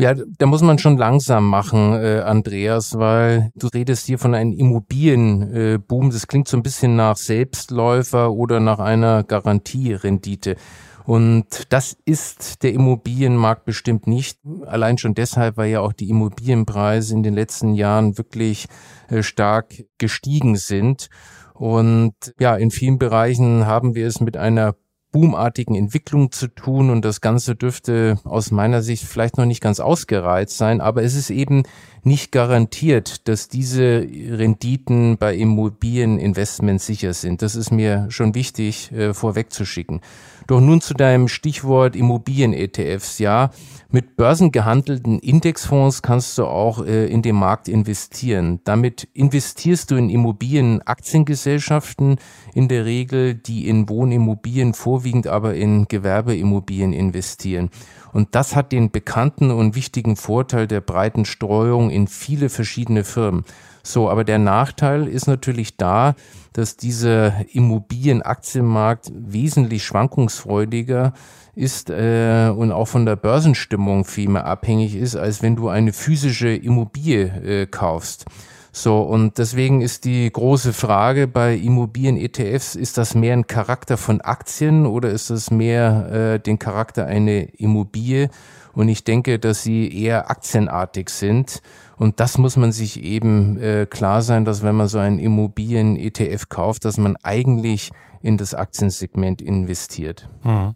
Ja, 0.00 0.14
da 0.14 0.46
muss 0.46 0.62
man 0.62 0.78
schon 0.78 0.96
langsam 0.96 1.46
machen, 1.46 1.92
äh, 1.92 2.22
Andreas, 2.24 2.98
weil 2.98 3.50
du 3.54 3.66
redest 3.66 4.06
hier 4.06 4.18
von 4.18 4.34
einem 4.34 4.54
Immobilienboom. 4.54 6.08
Äh, 6.08 6.10
das 6.10 6.26
klingt 6.26 6.48
so 6.48 6.56
ein 6.56 6.62
bisschen 6.62 6.96
nach 6.96 7.18
Selbstläufer 7.18 8.32
oder 8.32 8.60
nach 8.60 8.78
einer 8.78 9.24
Garantierendite. 9.24 10.56
Und 11.04 11.66
das 11.68 11.98
ist 12.06 12.62
der 12.62 12.72
Immobilienmarkt 12.72 13.66
bestimmt 13.66 14.06
nicht. 14.06 14.38
Allein 14.64 14.96
schon 14.96 15.12
deshalb, 15.12 15.58
weil 15.58 15.70
ja 15.70 15.80
auch 15.80 15.92
die 15.92 16.08
Immobilienpreise 16.08 17.12
in 17.12 17.22
den 17.22 17.34
letzten 17.34 17.74
Jahren 17.74 18.16
wirklich 18.16 18.68
äh, 19.10 19.22
stark 19.22 19.84
gestiegen 19.98 20.56
sind. 20.56 21.10
Und 21.52 22.14
ja, 22.38 22.56
in 22.56 22.70
vielen 22.70 22.98
Bereichen 22.98 23.66
haben 23.66 23.94
wir 23.94 24.06
es 24.06 24.18
mit 24.22 24.38
einer 24.38 24.76
boomartigen 25.12 25.74
Entwicklung 25.74 26.32
zu 26.32 26.48
tun 26.48 26.90
und 26.90 27.04
das 27.04 27.20
Ganze 27.20 27.56
dürfte 27.56 28.18
aus 28.24 28.50
meiner 28.50 28.82
Sicht 28.82 29.04
vielleicht 29.04 29.38
noch 29.38 29.44
nicht 29.44 29.60
ganz 29.60 29.80
ausgereizt 29.80 30.56
sein, 30.56 30.80
aber 30.80 31.02
es 31.02 31.14
ist 31.14 31.30
eben 31.30 31.64
nicht 32.02 32.32
garantiert, 32.32 33.28
dass 33.28 33.48
diese 33.48 34.06
Renditen 34.06 35.18
bei 35.18 35.34
Immobilieninvestments 35.34 36.86
sicher 36.86 37.12
sind. 37.12 37.42
Das 37.42 37.56
ist 37.56 37.70
mir 37.70 38.06
schon 38.10 38.34
wichtig 38.34 38.90
äh, 38.92 39.12
vorwegzuschicken. 39.12 40.00
Doch 40.46 40.60
nun 40.60 40.80
zu 40.80 40.94
deinem 40.94 41.28
Stichwort 41.28 41.94
Immobilien-ETFs. 41.94 43.18
Ja, 43.20 43.50
mit 43.90 44.16
börsengehandelten 44.16 45.18
Indexfonds 45.18 46.00
kannst 46.02 46.36
du 46.38 46.46
auch 46.46 46.84
äh, 46.84 47.06
in 47.06 47.22
den 47.22 47.36
Markt 47.36 47.68
investieren. 47.68 48.60
Damit 48.64 49.08
investierst 49.12 49.90
du 49.90 49.96
in 49.96 50.10
Immobilienaktiengesellschaften 50.10 52.18
in 52.54 52.68
der 52.68 52.84
Regel, 52.84 53.34
die 53.34 53.68
in 53.68 53.88
Wohnimmobilien 53.88 54.74
vorwiegend 55.00 55.26
aber 55.26 55.54
in 55.54 55.88
Gewerbeimmobilien 55.88 56.92
investieren. 56.92 57.70
Und 58.12 58.34
das 58.34 58.54
hat 58.54 58.70
den 58.70 58.90
bekannten 58.90 59.50
und 59.50 59.74
wichtigen 59.74 60.16
Vorteil 60.16 60.66
der 60.66 60.82
breiten 60.82 61.24
Streuung 61.24 61.88
in 61.88 62.06
viele 62.06 62.50
verschiedene 62.50 63.02
Firmen. 63.02 63.44
So, 63.82 64.10
aber 64.10 64.24
der 64.24 64.38
Nachteil 64.38 65.08
ist 65.08 65.26
natürlich 65.26 65.78
da, 65.78 66.14
dass 66.52 66.76
dieser 66.76 67.32
Immobilienaktienmarkt 67.54 69.10
wesentlich 69.14 69.84
schwankungsfreudiger 69.84 71.14
ist 71.54 71.88
äh, 71.88 72.52
und 72.54 72.72
auch 72.72 72.88
von 72.88 73.06
der 73.06 73.16
Börsenstimmung 73.16 74.04
viel 74.04 74.28
mehr 74.28 74.44
abhängig 74.44 74.96
ist, 74.96 75.16
als 75.16 75.42
wenn 75.42 75.56
du 75.56 75.68
eine 75.68 75.94
physische 75.94 76.50
Immobilie 76.50 77.62
äh, 77.62 77.66
kaufst. 77.66 78.26
So, 78.72 79.00
und 79.00 79.38
deswegen 79.38 79.80
ist 79.80 80.04
die 80.04 80.30
große 80.30 80.72
Frage 80.72 81.26
bei 81.26 81.56
Immobilien-ETFs, 81.56 82.76
ist 82.76 82.98
das 82.98 83.14
mehr 83.14 83.32
ein 83.32 83.46
Charakter 83.46 83.96
von 83.96 84.20
Aktien 84.20 84.86
oder 84.86 85.10
ist 85.10 85.30
das 85.30 85.50
mehr 85.50 86.34
äh, 86.34 86.38
den 86.40 86.58
Charakter 86.58 87.06
einer 87.06 87.46
Immobilie? 87.58 88.30
Und 88.72 88.88
ich 88.88 89.02
denke, 89.02 89.40
dass 89.40 89.62
sie 89.62 89.92
eher 89.92 90.30
aktienartig 90.30 91.10
sind. 91.10 91.60
Und 91.96 92.20
das 92.20 92.38
muss 92.38 92.56
man 92.56 92.70
sich 92.70 93.02
eben 93.02 93.60
äh, 93.60 93.86
klar 93.90 94.22
sein, 94.22 94.44
dass 94.44 94.62
wenn 94.62 94.76
man 94.76 94.86
so 94.86 94.98
einen 94.98 95.18
Immobilien-ETF 95.18 96.48
kauft, 96.48 96.84
dass 96.84 96.96
man 96.96 97.16
eigentlich 97.22 97.90
in 98.22 98.36
das 98.36 98.54
Aktiensegment 98.54 99.42
investiert. 99.42 100.28
Hm. 100.42 100.74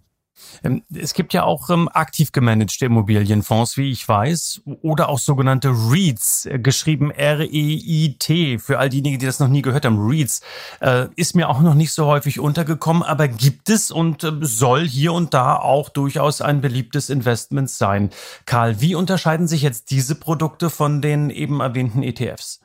Ähm, 0.62 0.83
es 0.95 1.14
gibt 1.14 1.33
ja 1.33 1.45
auch 1.45 1.71
ähm, 1.71 1.88
aktiv 1.93 2.33
gemanagte 2.33 2.87
Immobilienfonds, 2.87 3.76
wie 3.76 3.91
ich 3.91 4.07
weiß, 4.09 4.62
oder 4.83 5.09
auch 5.09 5.19
sogenannte 5.19 5.71
REITs, 5.71 6.47
äh, 6.47 6.59
geschrieben 6.59 7.11
R-E-I-T, 7.11 8.59
für 8.59 8.79
all 8.79 8.88
diejenigen, 8.88 9.19
die 9.19 9.26
das 9.26 9.41
noch 9.41 9.49
nie 9.49 9.62
gehört 9.62 9.85
haben. 9.85 9.99
REITs 9.99 10.43
äh, 10.81 11.07
ist 11.17 11.35
mir 11.35 11.49
auch 11.49 11.61
noch 11.61 11.75
nicht 11.75 11.93
so 11.93 12.07
häufig 12.07 12.41
untergekommen, 12.41 13.03
aber 13.03 13.29
gibt 13.29 13.69
es 13.71 13.91
und 13.91 14.25
äh, 14.25 14.33
soll 14.41 14.87
hier 14.87 15.12
und 15.12 15.35
da 15.35 15.57
auch 15.57 15.88
durchaus 15.88 16.41
ein 16.41 16.61
beliebtes 16.61 17.11
Investment 17.11 17.71
sein. 17.71 18.11
Karl, 18.47 18.81
wie 18.81 18.95
unterscheiden 18.95 19.47
sich 19.47 19.62
jetzt 19.62 19.91
diese 19.91 20.14
Produkte 20.14 20.71
von 20.71 21.00
den 21.00 21.31
eben 21.31 21.61
erwähnten 21.61 22.03
ETFs? 22.03 22.63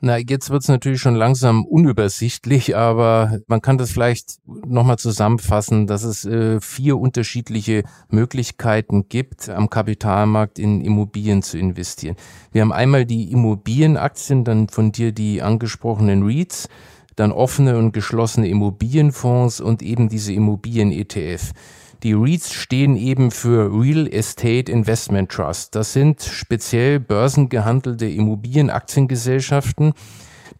Na, 0.00 0.18
jetzt 0.18 0.50
wird's 0.50 0.68
natürlich 0.68 1.00
schon 1.00 1.14
langsam 1.14 1.64
unübersichtlich, 1.64 2.76
aber 2.76 3.40
man 3.46 3.62
kann 3.62 3.78
das 3.78 3.90
vielleicht 3.90 4.38
nochmal 4.44 4.98
zusammenfassen, 4.98 5.86
dass 5.86 6.02
es 6.02 6.26
äh, 6.26 6.60
vier 6.60 6.98
unterschiedliche 6.98 7.82
Möglichkeiten 8.10 9.08
gibt, 9.08 9.48
am 9.48 9.70
Kapitalmarkt 9.70 10.58
in 10.58 10.82
Immobilien 10.82 11.42
zu 11.42 11.56
investieren. 11.56 12.16
Wir 12.52 12.60
haben 12.60 12.72
einmal 12.72 13.06
die 13.06 13.32
Immobilienaktien, 13.32 14.44
dann 14.44 14.68
von 14.68 14.92
dir 14.92 15.12
die 15.12 15.40
angesprochenen 15.40 16.24
REITs, 16.24 16.68
dann 17.16 17.32
offene 17.32 17.78
und 17.78 17.92
geschlossene 17.92 18.48
Immobilienfonds 18.48 19.62
und 19.62 19.80
eben 19.80 20.10
diese 20.10 20.34
Immobilien-ETF. 20.34 21.52
Die 22.02 22.12
REITs 22.12 22.52
stehen 22.52 22.96
eben 22.96 23.30
für 23.30 23.70
Real 23.72 24.06
Estate 24.06 24.70
Investment 24.70 25.30
Trust. 25.30 25.74
Das 25.74 25.92
sind 25.92 26.22
speziell 26.22 27.00
börsengehandelte 27.00 28.06
Immobilienaktiengesellschaften, 28.06 29.94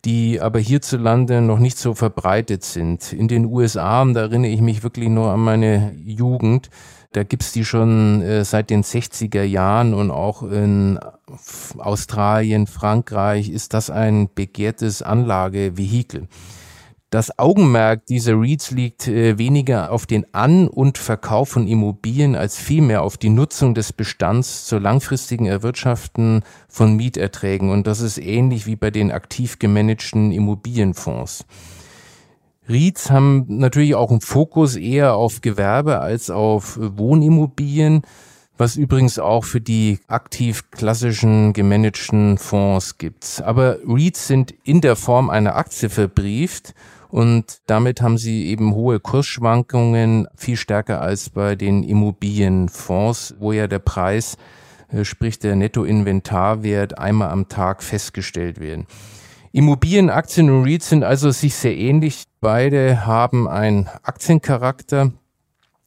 die 0.05 0.41
aber 0.41 0.59
hierzulande 0.59 1.43
noch 1.43 1.59
nicht 1.59 1.79
so 1.79 1.95
verbreitet 1.95 2.65
sind. 2.65 3.13
In 3.13 3.29
den 3.29 3.45
USA, 3.47 4.05
da 4.05 4.21
erinnere 4.21 4.51
ich 4.51 4.61
mich 4.61 4.83
wirklich 4.83 5.09
nur 5.09 5.31
an 5.31 5.41
meine 5.41 5.95
Jugend, 6.05 6.71
da 7.13 7.23
gibt's 7.23 7.53
die 7.53 7.65
schon 7.65 8.21
äh, 8.23 8.45
seit 8.45 8.69
den 8.69 8.83
60er 8.83 9.43
Jahren 9.43 9.95
und 9.95 10.11
auch 10.11 10.43
in 10.43 10.99
Australien, 11.79 12.67
Frankreich 12.67 13.49
ist 13.49 13.73
das 13.75 13.89
ein 13.89 14.29
begehrtes 14.35 15.03
Anlagevehikel. 15.03 16.29
Das 17.11 17.39
Augenmerk 17.39 18.05
dieser 18.07 18.35
REITs 18.35 18.73
liegt 18.73 19.07
äh, 19.07 19.39
weniger 19.39 19.93
auf 19.93 20.07
den 20.07 20.27
An- 20.35 20.67
und 20.67 20.99
Verkauf 20.99 21.51
von 21.51 21.69
Immobilien 21.69 22.35
als 22.35 22.59
vielmehr 22.59 23.03
auf 23.03 23.17
die 23.17 23.29
Nutzung 23.29 23.77
des 23.77 23.93
Bestands 23.93 24.67
zur 24.67 24.81
langfristigen 24.81 25.47
Erwirtschaften 25.47 26.43
von 26.69 26.97
Mieterträgen. 26.97 27.71
Und 27.71 27.87
das 27.87 28.01
ist 28.01 28.19
ähnlich 28.19 28.67
wie 28.67 28.75
bei 28.75 28.91
den 28.91 29.13
aktiv 29.13 29.61
gemanagten 29.61 30.33
Immobilienfonds. 30.33 31.45
REITs 32.69 33.13
haben 33.13 33.45
natürlich 33.47 33.95
auch 33.95 34.11
einen 34.11 34.21
Fokus 34.21 34.75
eher 34.75 35.15
auf 35.15 35.43
Gewerbe 35.43 36.01
als 36.01 36.29
auf 36.29 36.77
Wohnimmobilien, 36.81 38.03
was 38.59 38.75
übrigens 38.75 39.21
auch 39.21 39.45
für 39.45 39.61
die 39.61 40.01
aktiv 40.09 40.73
klassischen 40.73 41.53
gemanagten 41.53 42.37
Fonds 42.37 42.99
gibt. 42.99 43.43
Aber 43.45 43.77
REITs 43.87 44.27
sind 44.27 44.55
in 44.65 44.81
der 44.81 44.97
Form 44.97 45.31
einer 45.31 45.55
Aktie 45.55 45.89
verbrieft 45.89 46.75
und 47.17 47.63
damit 47.65 48.03
haben 48.03 48.19
sie 48.19 48.49
eben 48.49 48.75
hohe 48.75 49.01
Kursschwankungen, 49.01 50.29
viel 50.37 50.59
stärker 50.59 51.01
als 51.01 51.31
bei 51.31 51.57
den 51.57 51.83
Immobilienfonds, 51.83 53.37
wo 53.39 53.53
ja 53.53 53.69
der 53.69 53.79
Preis, 53.79 54.37
äh, 54.89 55.03
sprich 55.03 55.39
der 55.39 55.57
Nettoinventarwert, 55.57 56.99
einmal 56.99 57.31
am 57.31 57.49
Tag 57.49 57.83
festgestellt 57.83 58.61
werden. 58.61 58.87
Immobilienaktien 59.53 60.51
und 60.51 60.65
REITs 60.65 60.91
sind 60.91 61.05
also 61.05 61.31
sich 61.31 61.55
sehr 61.55 61.75
ähnlich. 61.75 62.25
Beide 62.43 63.07
haben 63.07 63.49
einen 63.49 63.89
Aktiencharakter 64.03 65.13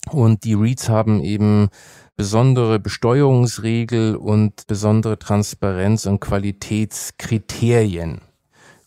und 0.10 0.44
die 0.46 0.56
REITs 0.56 0.90
haben 0.90 1.22
eben 1.22 1.70
besondere 2.18 2.80
Besteuerungsregel 2.80 4.16
und 4.16 4.66
besondere 4.66 5.20
Transparenz 5.20 6.08
und 6.08 6.22
Qualitätskriterien. 6.22 8.22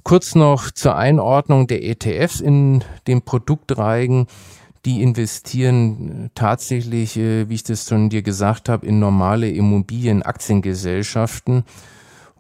Kurz 0.05 0.35
noch 0.35 0.71
zur 0.73 0.97
Einordnung 0.97 1.69
der 1.69 1.85
ETFs 1.85 2.41
in 2.41 2.83
den 3.07 3.23
Produktreigen. 3.23 4.27
Die 4.85 5.01
investieren 5.01 6.33
tatsächlich, 6.35 7.17
äh, 7.17 7.49
wie 7.49 7.55
ich 7.55 7.63
das 7.63 7.89
schon 7.89 8.11
dir 8.11 8.23
gesagt 8.23 8.69
habe, 8.69 8.85
in 8.85 8.99
normale 8.99 9.49
Immobilienaktiengesellschaften 9.49 11.63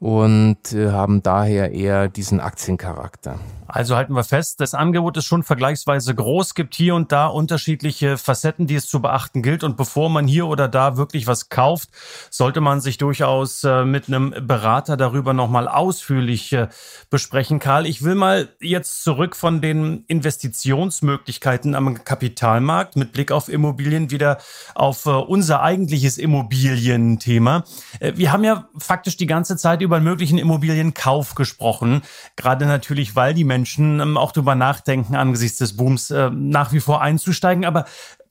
und 0.00 0.72
äh, 0.72 0.90
haben 0.90 1.22
daher 1.22 1.70
eher 1.70 2.08
diesen 2.08 2.40
Aktiencharakter. 2.40 3.38
Also 3.72 3.96
halten 3.96 4.12
wir 4.12 4.22
fest, 4.22 4.60
das 4.60 4.74
Angebot 4.74 5.16
ist 5.16 5.24
schon 5.24 5.42
vergleichsweise 5.42 6.14
groß, 6.14 6.54
gibt 6.54 6.74
hier 6.74 6.94
und 6.94 7.10
da 7.10 7.26
unterschiedliche 7.26 8.18
Facetten, 8.18 8.66
die 8.66 8.74
es 8.74 8.86
zu 8.86 9.00
beachten 9.00 9.42
gilt. 9.42 9.64
Und 9.64 9.78
bevor 9.78 10.10
man 10.10 10.26
hier 10.26 10.46
oder 10.46 10.68
da 10.68 10.98
wirklich 10.98 11.26
was 11.26 11.48
kauft, 11.48 11.88
sollte 12.28 12.60
man 12.60 12.82
sich 12.82 12.98
durchaus 12.98 13.64
äh, 13.64 13.86
mit 13.86 14.08
einem 14.08 14.34
Berater 14.46 14.98
darüber 14.98 15.32
nochmal 15.32 15.68
ausführlich 15.68 16.52
äh, 16.52 16.68
besprechen. 17.08 17.60
Karl, 17.60 17.86
ich 17.86 18.02
will 18.02 18.14
mal 18.14 18.50
jetzt 18.60 19.04
zurück 19.04 19.34
von 19.34 19.62
den 19.62 20.04
Investitionsmöglichkeiten 20.06 21.74
am 21.74 22.04
Kapitalmarkt 22.04 22.96
mit 22.96 23.12
Blick 23.12 23.32
auf 23.32 23.48
Immobilien 23.48 24.10
wieder 24.10 24.36
auf 24.74 25.06
äh, 25.06 25.10
unser 25.12 25.62
eigentliches 25.62 26.18
Immobilienthema. 26.18 27.64
Wir 28.00 28.32
haben 28.32 28.44
ja 28.44 28.68
faktisch 28.76 29.16
die 29.16 29.26
ganze 29.26 29.56
Zeit 29.56 29.80
über 29.80 29.96
einen 29.96 30.04
möglichen 30.04 30.36
Immobilienkauf 30.36 31.34
gesprochen, 31.34 32.02
gerade 32.36 32.66
natürlich, 32.66 33.16
weil 33.16 33.32
die 33.32 33.44
Menschen 33.44 33.61
Menschen 33.62 34.00
ähm, 34.00 34.16
auch 34.16 34.32
darüber 34.32 34.56
nachdenken, 34.56 35.14
angesichts 35.14 35.58
des 35.58 35.76
Booms 35.76 36.10
äh, 36.10 36.30
nach 36.30 36.72
wie 36.72 36.80
vor 36.80 37.00
einzusteigen. 37.00 37.64
Aber 37.64 37.84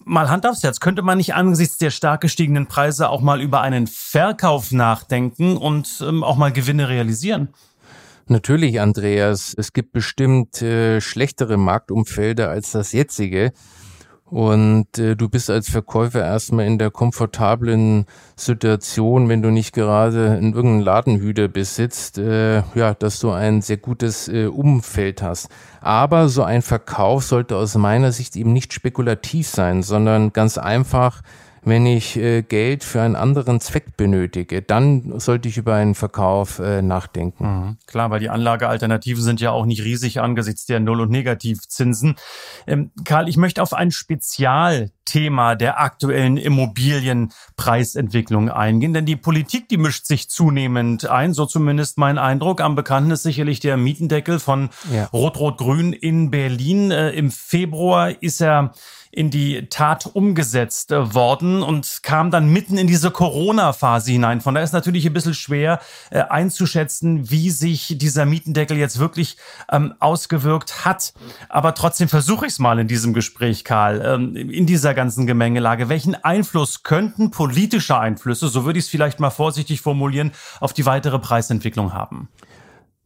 mal 0.03 0.29
Hand 0.29 0.45
aufs 0.45 0.61
Herz, 0.61 0.81
könnte 0.81 1.03
man 1.03 1.17
nicht 1.17 1.33
angesichts 1.33 1.77
der 1.77 1.89
stark 1.89 2.19
gestiegenen 2.19 2.67
Preise 2.67 3.09
auch 3.09 3.21
mal 3.21 3.39
über 3.39 3.61
einen 3.61 3.87
Verkauf 3.87 4.73
nachdenken 4.73 5.55
und 5.55 6.03
ähm, 6.05 6.25
auch 6.25 6.35
mal 6.35 6.51
Gewinne 6.51 6.89
realisieren? 6.89 7.47
Natürlich, 8.27 8.81
Andreas. 8.81 9.53
Es 9.57 9.71
gibt 9.71 9.93
bestimmt 9.93 10.61
äh, 10.61 10.99
schlechtere 10.99 11.55
Marktumfelder 11.55 12.49
als 12.49 12.71
das 12.71 12.91
jetzige. 12.91 13.53
Und 14.31 14.97
äh, 14.97 15.17
du 15.17 15.27
bist 15.27 15.49
als 15.49 15.69
Verkäufer 15.69 16.21
erstmal 16.21 16.65
in 16.65 16.77
der 16.77 16.89
komfortablen 16.89 18.05
Situation, 18.37 19.27
wenn 19.27 19.41
du 19.41 19.49
nicht 19.49 19.73
gerade 19.73 20.37
in 20.37 20.53
irgendeinem 20.53 20.85
Ladenhüter 20.85 21.49
besitzt, 21.49 22.17
äh, 22.17 22.63
ja, 22.73 22.93
dass 22.93 23.19
du 23.19 23.31
ein 23.31 23.61
sehr 23.61 23.75
gutes 23.75 24.29
äh, 24.29 24.45
Umfeld 24.45 25.21
hast. 25.21 25.49
Aber 25.81 26.29
so 26.29 26.43
ein 26.43 26.61
Verkauf 26.61 27.25
sollte 27.25 27.57
aus 27.57 27.75
meiner 27.75 28.13
Sicht 28.13 28.37
eben 28.37 28.53
nicht 28.53 28.71
spekulativ 28.71 29.49
sein, 29.49 29.83
sondern 29.83 30.31
ganz 30.31 30.57
einfach 30.57 31.23
wenn 31.63 31.85
ich 31.85 32.17
äh, 32.17 32.41
Geld 32.41 32.83
für 32.83 33.01
einen 33.01 33.15
anderen 33.15 33.59
Zweck 33.59 33.97
benötige, 33.97 34.61
dann 34.61 35.19
sollte 35.19 35.47
ich 35.47 35.57
über 35.57 35.75
einen 35.75 35.95
Verkauf 35.95 36.59
äh, 36.59 36.81
nachdenken. 36.81 37.45
Mhm. 37.45 37.77
Klar, 37.85 38.09
weil 38.09 38.19
die 38.19 38.29
Anlagealternativen 38.29 39.23
sind 39.23 39.41
ja 39.41 39.51
auch 39.51 39.65
nicht 39.65 39.83
riesig 39.83 40.21
angesichts 40.21 40.65
der 40.65 40.79
Null- 40.79 41.01
und 41.01 41.11
Negativzinsen. 41.11 42.15
Ähm, 42.67 42.91
Karl, 43.05 43.29
ich 43.29 43.37
möchte 43.37 43.61
auf 43.61 43.73
ein 43.73 43.91
Spezialthema 45.11 45.55
der 45.55 45.79
aktuellen 45.79 46.37
Immobilienpreisentwicklung 46.37 48.49
eingehen, 48.49 48.93
denn 48.93 49.05
die 49.05 49.15
Politik, 49.15 49.69
die 49.69 49.77
mischt 49.77 50.05
sich 50.05 50.29
zunehmend 50.29 51.09
ein, 51.09 51.33
so 51.33 51.45
zumindest 51.45 51.97
mein 51.97 52.17
Eindruck. 52.17 52.61
Am 52.61 52.75
bekannten 52.75 53.11
ist 53.11 53.23
sicherlich 53.23 53.59
der 53.59 53.77
Mietendeckel 53.77 54.39
von 54.39 54.69
ja. 54.91 55.05
Rot-Rot-Grün 55.05 55.93
in 55.93 56.31
Berlin. 56.31 56.91
Äh, 56.91 57.11
Im 57.11 57.31
Februar 57.31 58.21
ist 58.21 58.41
er 58.41 58.73
in 59.11 59.29
die 59.29 59.67
Tat 59.67 60.05
umgesetzt 60.05 60.91
äh, 60.91 61.13
worden 61.13 61.61
und 61.61 61.99
kam 62.01 62.31
dann 62.31 62.47
mitten 62.47 62.77
in 62.77 62.87
diese 62.87 63.11
Corona-Phase 63.11 64.11
hinein. 64.11 64.39
Von 64.39 64.55
daher 64.55 64.63
ist 64.63 64.71
natürlich 64.71 65.05
ein 65.05 65.13
bisschen 65.13 65.33
schwer 65.33 65.79
äh, 66.09 66.21
einzuschätzen, 66.21 67.29
wie 67.29 67.49
sich 67.49 67.95
dieser 67.97 68.25
Mietendeckel 68.25 68.77
jetzt 68.77 68.99
wirklich 68.99 69.35
ähm, 69.69 69.93
ausgewirkt 69.99 70.85
hat. 70.85 71.13
Aber 71.49 71.75
trotzdem 71.75 72.07
versuche 72.07 72.45
ich 72.45 72.53
es 72.53 72.59
mal 72.59 72.79
in 72.79 72.87
diesem 72.87 73.13
Gespräch, 73.13 73.65
Karl, 73.65 74.01
ähm, 74.01 74.35
in 74.35 74.65
dieser 74.65 74.93
ganzen 75.01 75.25
Gemengelage. 75.25 75.89
Welchen 75.89 76.13
Einfluss 76.13 76.83
könnten 76.83 77.31
politische 77.31 77.97
Einflüsse, 77.97 78.49
so 78.49 78.65
würde 78.65 78.77
ich 78.77 78.85
es 78.85 78.91
vielleicht 78.91 79.19
mal 79.19 79.31
vorsichtig 79.31 79.81
formulieren, 79.81 80.31
auf 80.59 80.73
die 80.73 80.85
weitere 80.85 81.17
Preisentwicklung 81.17 81.91
haben? 81.91 82.29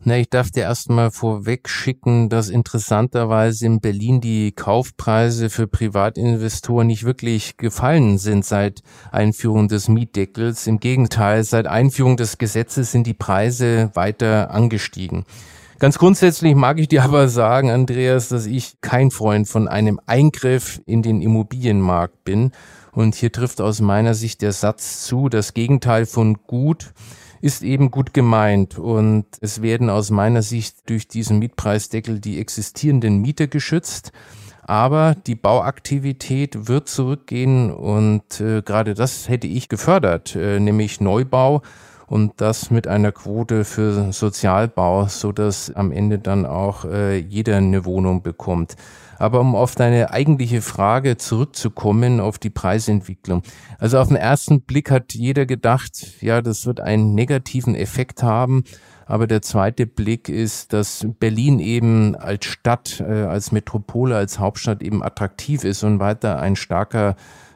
Na, 0.04 0.18
ich 0.18 0.30
darf 0.30 0.52
dir 0.52 0.64
erstmal 0.64 1.10
vorweg 1.10 1.70
schicken, 1.70 2.28
dass 2.28 2.50
interessanterweise 2.50 3.66
in 3.66 3.80
Berlin 3.80 4.20
die 4.20 4.52
Kaufpreise 4.52 5.50
für 5.50 5.68
Privatinvestoren 5.68 6.88
nicht 6.88 7.06
wirklich 7.06 7.56
gefallen 7.56 8.18
sind 8.18 8.44
seit 8.44 8.82
Einführung 9.14 9.70
des 9.70 9.88
Mietdeckels. 9.88 10.68
Im 10.68 10.82
Gegenteil, 10.82 11.46
seit 11.46 11.66
Einführung 11.66 12.18
des 12.18 12.38
Gesetzes 12.38 12.92
sind 12.92 13.08
die 13.08 13.14
Preise 13.14 13.92
weiter 13.94 14.52
angestiegen. 14.52 15.24
Ganz 15.78 15.98
grundsätzlich 15.98 16.56
mag 16.56 16.80
ich 16.80 16.88
dir 16.88 17.04
aber 17.06 17.28
sagen, 17.28 17.70
Andreas, 17.70 18.30
dass 18.30 18.46
ich 18.46 18.80
kein 18.82 19.12
Freund 19.12 19.48
von 19.48 19.68
einem 19.68 20.00
Eingriff 20.06 20.82
in 20.86 21.02
den 21.02 21.22
Immobilienmarkt 21.22 22.24
bin. 22.24 22.52
Und 22.94 23.16
hier 23.16 23.32
trifft 23.32 23.60
aus 23.60 23.82
meiner 23.82 24.14
Sicht 24.14 24.42
der 24.42 24.54
Satz 24.54 25.04
zu, 25.06 25.28
das 25.28 25.54
Gegenteil 25.54 26.06
von 26.06 26.38
gut 26.48 26.94
ist 27.42 27.62
eben 27.62 27.92
gut 27.92 28.14
gemeint 28.14 28.80
und 28.80 29.26
es 29.40 29.62
werden 29.62 29.92
aus 29.92 30.10
meiner 30.10 30.42
Sicht 30.42 30.90
durch 30.90 31.08
diesen 31.08 31.38
Mietpreisdeckel 31.38 32.20
die 32.20 32.40
existierenden 32.40 33.22
Mieter 33.22 33.46
geschützt. 33.46 34.12
Aber 34.64 35.16
die 35.28 35.36
Bauaktivität 35.36 36.68
wird 36.68 36.90
zurückgehen 36.90 37.70
und 37.72 38.42
äh, 38.42 38.64
gerade 38.64 38.96
das 38.96 39.30
hätte 39.30 39.46
ich 39.46 39.70
gefördert, 39.70 40.36
äh, 40.36 40.60
nämlich 40.60 41.00
Neubau 41.00 41.62
und 42.08 42.34
das 42.38 42.72
mit 42.72 42.88
einer 42.88 43.12
Quote 43.12 43.66
für 43.66 44.12
Sozialbau, 44.12 45.08
so 45.08 45.32
dass 45.32 45.72
am 45.74 45.92
Ende 45.92 46.20
dann 46.20 46.46
auch 46.46 46.86
äh, 46.86 47.18
jeder 47.18 47.58
eine 47.58 47.86
Wohnung 47.86 48.22
bekommt. 48.22 48.76
Aber 49.18 49.40
um 49.40 49.56
auf 49.56 49.76
deine 49.76 50.12
eigentliche 50.12 50.62
Frage 50.62 51.18
zurückzukommen, 51.18 52.20
auf 52.20 52.38
die 52.38 52.50
Preisentwicklung. 52.50 53.44
Also 53.80 53.98
auf 54.00 54.10
den 54.10 54.18
ersten 54.18 54.62
Blick 54.62 54.92
hat 54.92 55.14
jeder 55.14 55.46
gedacht, 55.46 56.22
ja, 56.22 56.42
das 56.42 56.66
wird 56.66 56.82
einen 56.82 57.16
negativen 57.16 57.76
Effekt 57.76 58.24
haben. 58.24 58.64
Aber 59.06 59.28
der 59.28 59.42
zweite 59.42 59.86
Blick 59.86 60.30
ist, 60.30 60.74
dass 60.74 61.08
Berlin 61.20 61.60
eben 61.60 62.16
als 62.16 62.46
Stadt, 62.46 63.00
äh, 63.00 63.24
als 63.24 63.52
Metropole, 63.52 64.16
als 64.16 64.40
Hauptstadt 64.40 64.82
eben 64.82 65.04
attraktiv 65.04 65.64
ist 65.64 65.84
und 65.84 66.00
weiter 66.00 66.40
ein 66.40 66.56
starker 66.56 67.16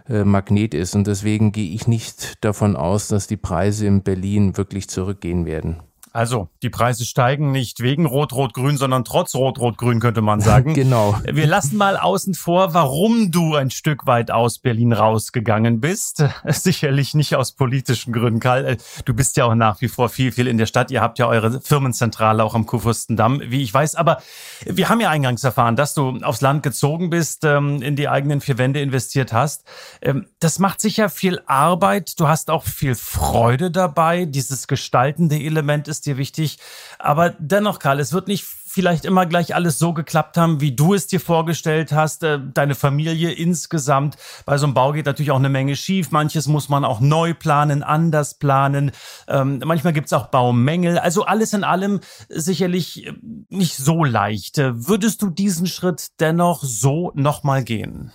äh, 0.10 0.24
Magnet 0.24 0.74
ist. 0.74 0.96
Und 0.96 1.08
deswegen 1.08 1.52
gehe 1.52 1.72
ich 1.72 1.88
nicht 1.88 2.44
davon 2.44 2.76
aus, 2.76 3.08
dass 3.08 3.28
die 3.28 3.38
Preise 3.38 3.86
in 3.86 4.04
Berlin 4.04 4.58
wirklich 4.58 4.90
zurückgehen 4.90 5.46
werden. 5.46 5.78
Also, 6.12 6.50
die 6.64 6.70
Preise 6.70 7.06
steigen 7.06 7.52
nicht 7.52 7.82
wegen 7.82 8.06
Rot-Rot-Grün, 8.06 8.78
sondern 8.78 9.06
trotz 9.06 9.36
Rot-Rot-Grün, 9.36 10.00
könnte 10.00 10.22
man 10.22 10.42
sagen. 10.42 10.74
genau. 10.76 11.16
Wir 11.24 11.46
lassen 11.46 11.78
mal 11.78 11.98
außen 11.98 12.34
vor, 12.34 12.74
warum 12.74 13.32
du 13.32 13.56
ein 13.56 13.70
Stück 13.70 14.08
weit 14.08 14.32
aus 14.32 14.58
Berlin 14.58 14.92
rausgegangen 14.92 15.80
bist. 15.82 16.24
Sicherlich 16.48 17.14
nicht 17.14 17.36
aus 17.36 17.52
politischen 17.52 18.12
Gründen, 18.12 18.40
Karl. 18.40 18.66
Äh, 18.66 18.78
du 19.06 19.14
bist 19.14 19.38
ja 19.38 19.46
auch 19.46 19.56
nach 19.56 19.82
wie 19.82 19.88
vor 19.88 20.10
viel, 20.10 20.32
viel 20.32 20.48
in 20.48 20.58
der 20.58 20.66
Stadt. 20.66 20.90
Ihr 20.90 21.02
habt 21.02 21.20
ja 21.20 21.28
eure 21.28 21.62
Firmenzentrale 21.62 22.44
auch 22.44 22.56
am 22.56 22.66
Kurfürstendamm, 22.66 23.42
wie 23.46 23.62
ich 23.62 23.74
weiß. 23.74 23.96
Aber 23.96 24.22
wir 24.66 24.90
haben 24.90 25.02
ja 25.02 25.10
eingangs 25.10 25.44
erfahren, 25.44 25.76
dass 25.76 25.94
du 25.94 26.18
aufs 26.24 26.42
Land 26.42 26.64
gezogen 26.64 27.10
bist, 27.10 27.44
ähm, 27.46 27.82
in 27.82 27.96
die 27.96 28.10
eigenen 28.10 28.42
vier 28.42 28.58
Wände 28.58 28.82
investiert 28.82 29.32
hast. 29.32 29.64
Ähm, 30.02 30.26
das 30.40 30.58
macht 30.58 30.82
sicher 30.82 31.10
viel 31.10 31.40
Arbeit. 31.46 32.20
Du 32.20 32.28
hast 32.28 32.50
auch 32.50 32.64
viel 32.64 32.96
Freude 32.96 33.70
dabei. 33.70 34.26
Dieses 34.26 34.68
gestaltende 34.68 35.38
Element 35.38 35.88
ist 35.88 35.99
ist 36.00 36.06
dir 36.06 36.18
wichtig. 36.18 36.58
Aber 36.98 37.32
dennoch, 37.38 37.80
Karl, 37.80 38.00
es 38.00 38.14
wird 38.14 38.28
nicht 38.28 38.46
vielleicht 38.46 39.04
immer 39.04 39.26
gleich 39.26 39.56
alles 39.56 39.80
so 39.80 39.94
geklappt 39.94 40.38
haben, 40.38 40.62
wie 40.62 40.74
du 40.74 40.94
es 40.94 41.08
dir 41.08 41.20
vorgestellt 41.20 41.92
hast, 41.92 42.24
äh, 42.24 42.40
deine 42.54 42.76
Familie 42.76 43.32
insgesamt. 43.32 44.16
Bei 44.46 44.58
so 44.58 44.66
einem 44.66 44.74
Bau 44.76 44.94
geht 44.94 45.08
natürlich 45.08 45.32
auch 45.32 45.38
eine 45.38 45.50
Menge 45.50 45.76
schief. 45.76 46.12
Manches 46.12 46.48
muss 46.48 46.70
man 46.70 46.86
auch 46.86 47.00
neu 47.02 47.34
planen, 47.34 47.84
anders 47.84 48.36
planen. 48.36 48.92
Ähm, 49.28 49.62
manchmal 49.66 49.94
gibt 49.94 50.08
es 50.08 50.14
auch 50.14 50.28
Baumängel. 50.28 51.00
Also 51.00 51.26
alles 51.26 51.54
in 51.54 51.64
allem 51.64 52.00
sicherlich 52.30 53.08
äh, 53.08 53.14
nicht 53.50 53.76
so 53.76 54.04
leicht. 54.04 54.58
Würdest 54.58 55.22
du 55.22 55.30
diesen 55.30 55.68
Schritt 55.68 56.20
dennoch 56.20 56.64
so 56.64 57.12
nochmal 57.16 57.64
gehen? 57.64 58.14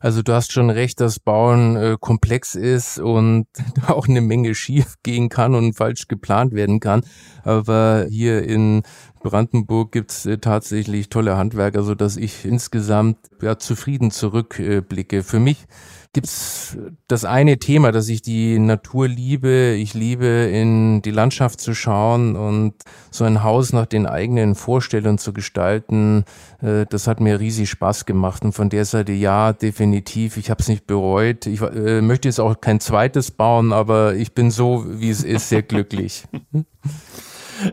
Also 0.00 0.22
du 0.22 0.32
hast 0.32 0.50
schon 0.50 0.70
recht, 0.70 0.98
dass 1.00 1.20
Bauen 1.20 1.76
äh, 1.76 1.96
komplex 2.00 2.54
ist 2.54 2.98
und 2.98 3.46
auch 3.86 4.08
eine 4.08 4.22
Menge 4.22 4.54
schief 4.54 4.94
gehen 5.02 5.28
kann 5.28 5.54
und 5.54 5.74
falsch 5.74 6.08
geplant 6.08 6.54
werden 6.54 6.80
kann. 6.80 7.02
Aber 7.44 8.06
hier 8.08 8.42
in 8.42 8.82
Brandenburg 9.22 9.92
gibt's 9.92 10.26
äh, 10.26 10.38
tatsächlich 10.38 11.08
tolle 11.08 11.36
Handwerker, 11.36 11.82
so 11.82 11.94
dass 11.94 12.16
ich 12.16 12.44
insgesamt 12.44 13.18
ja 13.42 13.58
zufrieden 13.58 14.10
zurückblicke. 14.10 15.22
Für 15.22 15.38
mich 15.38 15.66
gibt's 16.12 16.76
das 17.06 17.24
eine 17.24 17.58
Thema, 17.58 17.92
dass 17.92 18.08
ich 18.08 18.22
die 18.22 18.58
Natur 18.58 19.06
liebe. 19.06 19.74
Ich 19.78 19.94
liebe, 19.94 20.26
in 20.26 21.02
die 21.02 21.10
Landschaft 21.10 21.60
zu 21.60 21.74
schauen 21.74 22.34
und 22.34 22.74
so 23.10 23.24
ein 23.24 23.44
Haus 23.44 23.72
nach 23.72 23.86
den 23.86 24.06
eigenen 24.06 24.54
Vorstellungen 24.54 25.18
zu 25.18 25.32
gestalten. 25.32 26.24
Äh, 26.60 26.86
das 26.88 27.06
hat 27.06 27.20
mir 27.20 27.38
riesig 27.38 27.70
Spaß 27.70 28.06
gemacht. 28.06 28.42
Und 28.44 28.52
von 28.52 28.70
der 28.70 28.84
Seite 28.84 29.12
ja, 29.12 29.52
definitiv. 29.52 30.36
Ich 30.36 30.50
habe 30.50 30.60
es 30.60 30.68
nicht 30.68 30.86
bereut. 30.86 31.46
Ich 31.46 31.60
äh, 31.60 32.00
möchte 32.00 32.28
jetzt 32.28 32.40
auch 32.40 32.60
kein 32.60 32.80
zweites 32.80 33.30
bauen, 33.30 33.72
aber 33.72 34.14
ich 34.14 34.34
bin 34.34 34.50
so, 34.50 34.84
wie 34.88 35.10
es 35.10 35.22
ist, 35.22 35.48
sehr 35.48 35.62
glücklich. 35.62 36.24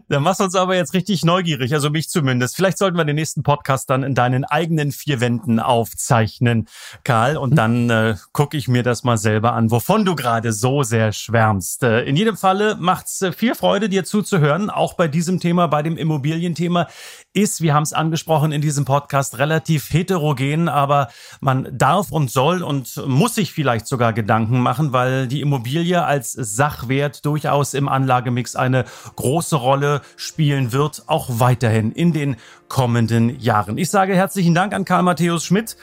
Da 0.10 0.20
machst 0.20 0.40
du 0.40 0.46
uns 0.46 0.56
aber 0.56 0.76
jetzt 0.76 0.94
richtig 0.94 1.24
neugierig, 1.24 1.74
also 1.74 1.90
mich 1.90 2.10
zumindest. 2.10 2.56
Vielleicht 2.56 2.78
sollten 2.78 2.98
wir 2.98 3.06
den 3.06 3.16
nächsten 3.16 3.44
Podcast 3.44 3.90
dann 3.90 4.04
in 4.04 4.16
deinen 4.16 4.44
eigenen 4.46 4.92
vier 4.92 5.20
Wänden 5.20 5.60
aufzeichnen, 5.60 6.68
Karl. 7.04 7.38
Und 7.38 7.56
dann 7.56 7.90
äh, 7.90 8.16
gucke 8.32 8.58
ich 8.58 8.68
mir 8.68 8.84
das 8.84 9.04
mal 9.04 9.18
selber 9.18 9.54
an, 9.54 9.72
wovon 9.72 10.06
du 10.06 10.16
gerade 10.16 10.54
so 10.54 10.84
sehr 10.84 11.12
schwärmst. 11.12 11.84
Äh, 11.84 12.04
in 12.04 12.16
jedem 12.16 12.38
Falle 12.38 12.76
macht's 12.80 13.22
äh, 13.22 13.32
viel 13.32 13.56
Freude, 13.56 13.90
dir 13.90 14.04
zuzuhören, 14.04 14.70
auch 14.70 14.94
bei 14.94 15.08
diesem 15.08 15.40
Thema, 15.40 15.68
bei 15.68 15.84
dem 15.84 15.98
Immobilienthema 15.98 16.88
ist, 17.34 17.62
wir 17.62 17.74
haben 17.74 17.84
es 17.84 17.94
angesprochen 17.94 18.52
in 18.52 18.62
diesem 18.62 18.86
Podcast, 18.86 19.38
relativ 19.38 19.94
heterogen, 19.94 20.70
aber 20.70 21.10
man 21.40 21.68
darf 21.72 22.12
und 22.12 22.32
soll 22.32 22.64
und 22.64 23.00
muss 23.06 23.36
sich 23.36 23.52
vielleicht 23.52 23.86
sogar 23.86 24.12
Gedanken 24.14 24.60
machen, 24.60 24.92
weil 24.92 25.28
die 25.28 25.42
Immobilie 25.42 26.04
als 26.04 26.32
Sachwert 26.32 27.26
durchaus 27.26 27.76
im 27.76 27.88
Anlagemix 27.88 28.56
eine 28.56 28.86
große 29.16 29.56
Rolle 29.78 30.02
spielen 30.16 30.72
wird, 30.72 31.04
auch 31.06 31.28
weiterhin 31.30 31.92
in 31.92 32.12
den 32.12 32.36
kommenden 32.68 33.40
Jahren. 33.40 33.78
Ich 33.78 33.92
sage 33.92 34.16
herzlichen 34.16 34.56
Dank 34.56 34.74
an 34.74 34.86
Karl 34.86 35.04
Matthäus 35.04 35.46
Schmidt 35.46 35.78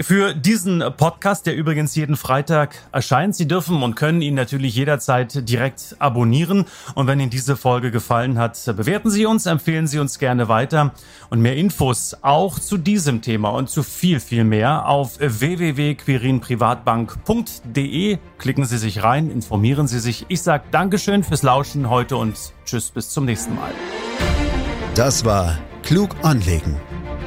für 0.00 0.34
diesen 0.34 0.82
Podcast, 0.96 1.46
der 1.46 1.56
übrigens 1.56 1.96
jeden 1.96 2.16
Freitag 2.16 2.76
erscheint. 2.92 3.34
Sie 3.34 3.48
dürfen 3.48 3.82
und 3.82 3.96
können 3.96 4.22
ihn 4.22 4.34
natürlich 4.34 4.76
jederzeit 4.76 5.48
direkt 5.48 5.96
abonnieren. 5.98 6.66
Und 6.94 7.06
wenn 7.06 7.20
Ihnen 7.20 7.30
diese 7.30 7.56
Folge 7.56 7.90
gefallen 7.90 8.38
hat, 8.38 8.62
bewerten 8.76 9.10
Sie 9.10 9.24
uns, 9.26 9.46
empfehlen 9.46 9.86
Sie 9.86 9.98
uns 9.98 10.18
gerne 10.18 10.48
weiter. 10.48 10.92
Und 11.30 11.40
mehr 11.40 11.56
Infos 11.56 12.16
auch 12.22 12.58
zu 12.58 12.76
diesem 12.76 13.22
Thema 13.22 13.48
und 13.50 13.68
zu 13.68 13.82
viel, 13.82 14.20
viel 14.20 14.44
mehr 14.44 14.86
auf 14.86 15.18
www.quirinprivatbank.de. 15.18 18.18
Klicken 18.38 18.64
Sie 18.64 18.78
sich 18.78 19.02
rein, 19.02 19.30
informieren 19.30 19.88
Sie 19.88 19.98
sich. 19.98 20.26
Ich 20.28 20.42
sage 20.42 20.62
Dankeschön 20.70 21.24
fürs 21.24 21.42
Lauschen 21.42 21.90
heute 21.90 22.16
und 22.16 22.36
Tschüss, 22.64 22.90
bis 22.90 23.10
zum 23.10 23.24
nächsten 23.24 23.56
Mal. 23.56 23.72
Das 24.94 25.24
war 25.24 25.58
Klug 25.82 26.14
anlegen 26.22 26.76